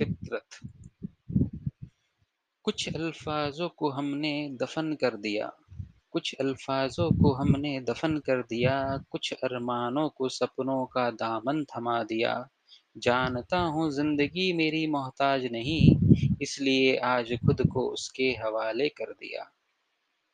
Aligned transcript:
फितरत। 0.00 0.58
कुछ 2.64 2.88
अल्फाजों 2.88 3.68
को 3.68 3.90
हमने 3.90 4.32
दफन 4.62 4.92
कर 4.94 5.16
दिया, 5.16 5.50
कुछ 6.12 6.34
अल्फाजों 6.40 7.10
को 7.12 7.32
हमने 7.32 7.78
दफन 7.80 8.16
कर 8.18 8.42
दिया, 8.42 8.74
कुछ 9.10 9.32
अरमानों 9.34 10.08
को 10.08 10.28
सपनों 10.28 10.84
का 10.86 11.10
दामन 11.10 11.64
थमा 11.64 12.02
दिया। 12.02 12.34
जानता 12.98 13.58
हूँ 13.58 13.90
ज़िंदगी 13.90 14.52
मेरी 14.52 14.86
मोहताज 14.86 15.46
नहीं, 15.52 15.96
इसलिए 16.42 16.96
आज 17.04 17.32
खुद 17.46 17.62
को 17.66 17.86
उसके 17.88 18.30
हवाले 18.40 18.88
कर 18.88 19.12
दिया। 19.12 19.50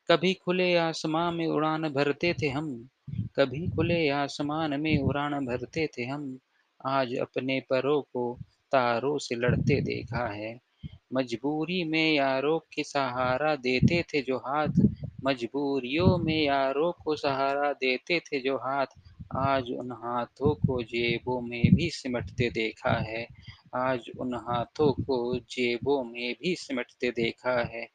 कभी 0.09 0.33
खुले 0.33 0.75
आसमां 0.77 1.31
में 1.31 1.47
उड़ान 1.47 1.89
भरते 1.89 2.33
थे 2.33 2.49
हम, 2.49 2.89
कभी 3.35 3.67
खुले 3.67 4.07
आसमान 4.09 4.79
में 4.81 4.97
उड़ान 4.99 5.45
भरते 5.45 5.87
थे 5.87 6.05
हम, 6.05 6.37
आज 6.85 7.15
अपने 7.17 7.59
परों 7.59 8.01
को 8.03 8.39
तारों 8.71 9.17
से 9.17 9.35
लड़ते 9.35 9.81
देखा 9.81 10.33
है। 10.33 10.59
मजबूरी 11.13 11.83
में 11.83 12.13
यारों 12.13 12.59
के 12.59 12.83
सहारा 12.83 13.55
देते 13.55 14.03
थे 14.03 14.21
जो 14.21 14.37
हाथ। 14.37 14.67
मजबूरियों 15.23 16.17
में 16.17 16.43
यारों 16.43 16.91
को 16.91 17.15
सहारा 17.15 17.73
देते 17.73 18.19
थे 18.19 18.39
जो 18.39 18.57
हाथ। 18.57 18.85
आज 19.35 19.71
उन 19.71 19.91
हाथों 19.91 20.55
को 20.55 20.83
जेबों 20.83 21.41
में 21.41 21.75
भी 21.75 21.89
सिमटते 21.89 22.49
देखा 22.49 22.99
है। 22.99 23.27
आज 23.75 23.99
उन 24.19 24.33
हाथों 24.33 24.93
को 24.93 25.39
जेबों 25.39 26.03
में 26.03 26.33
भी 26.33 26.55
सिमटते 26.55 27.11
देखा 27.11 27.63
है। 27.63 27.87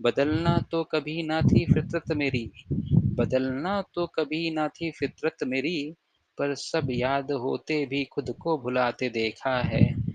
बदलना 0.00 0.58
तो 0.70 0.84
कभी 0.84 1.22
ना 1.22 1.42
थी 1.42 1.64
फितरत 1.64 2.12
मेरी। 2.12 2.50
बदलना 3.16 3.82
तो 3.94 4.06
कभी 4.06 4.50
ना 4.50 4.68
थी 4.68 4.90
फितरत 4.90 5.36
मेरी। 5.42 5.94
पर 6.38 6.54
सब 6.54 6.86
याद 6.90 7.32
होते 7.32 7.86
भी 7.86 8.04
खुद 8.04 8.30
को 8.30 8.58
भुलाते 8.58 9.08
देखा 9.08 9.58
है। 9.62 10.09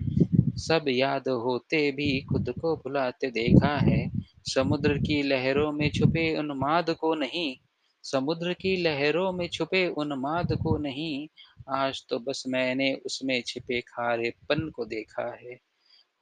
सब 0.56 0.84
याद 0.88 1.28
होते 1.28 1.90
भी 1.92 2.20
खुद 2.20 2.54
को 2.60 2.76
भुलाते 2.76 3.30
देखा 3.30 3.76
है। 3.76 4.10
समुद्र 4.44 4.98
की 4.98 5.22
लहरों 5.22 5.72
में 5.72 5.90
छुपे 5.90 6.38
उन्माद 6.38 6.90
को 6.90 7.14
नहीं, 7.14 7.56
समुद्र 8.02 8.52
की 8.52 8.76
लहरों 8.76 9.32
में 9.32 9.48
छुपे 9.48 9.86
उन्माद 9.88 10.52
को 10.52 10.76
नहीं, 10.78 11.28
आज 11.70 12.02
तो 12.08 12.18
बस 12.18 12.44
मैंने 12.48 12.92
उसमें 13.06 13.42
छिपे 13.46 13.80
खारेपन 13.80 14.68
को 14.68 14.84
देखा 14.84 15.36
है। 15.42 15.58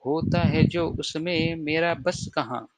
होता 0.07 0.41
है 0.41 0.63
जो 0.63 0.89
उसमें 0.89 1.57
मेरा 1.57 1.95
बस 1.95 2.27
कहाँ, 2.35 2.69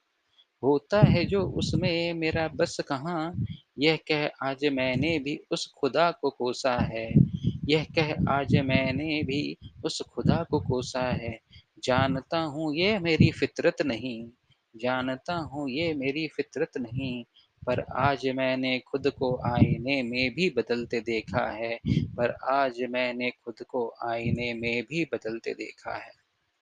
होता 0.63 1.01
है 1.01 1.25
जो 1.25 1.41
उसमें 1.41 2.13
मेरा 2.13 2.47
बस 2.47 2.77
कहाँ, 2.87 3.33
यह 3.79 3.99
कह 4.11 4.29
आज 4.43 4.65
मैंने 4.65 5.19
भी 5.19 5.39
उस 5.51 5.73
खुदा 5.77 6.11
को 6.11 6.29
कोसा 6.29 6.75
है, 6.75 7.11
यह 7.65 7.85
कह 7.95 8.31
आज 8.31 8.55
मैंने 8.55 9.23
भी 9.23 9.57
उस 9.85 10.01
खुदा 10.01 10.43
को 10.43 10.59
कोसा 10.59 11.01
है। 11.01 11.46
जानता 11.87 12.39
हूँ 12.39 12.73
ये 12.75 12.97
मेरी 12.99 13.31
फितरत 13.31 13.81
नहीं, 13.81 14.29
जानता 14.75 15.35
हूँ 15.35 15.69
ये 15.69 15.93
मेरी 15.93 16.27
फितरत 16.27 16.77
नहीं, 16.77 17.23
पर 17.67 17.79
आज 17.97 18.27
मैंने 18.27 18.79
खुद 18.79 19.07
को 19.19 19.35
आईने 19.47 20.01
में 20.03 20.33
भी 20.35 20.49
बदलते 20.49 20.99
देखा 20.99 21.45
है, 21.51 21.79
पर 21.87 22.37
आज 22.51 22.81
मैंने 22.89 23.29
खुद 23.45 23.63
को 23.69 23.87
आईने 24.03 24.53
में 24.53 24.83
भी 24.83 25.03
बदलते 25.13 25.53
देखा 25.53 25.95
है। 25.95 26.11